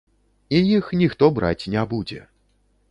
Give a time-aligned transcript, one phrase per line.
[0.59, 2.21] І іх ніхто браць не будзе.